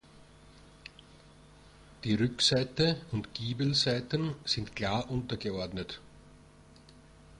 [2.03, 5.99] Die Rückseite und Giebelseiten sind klar untergeordnet.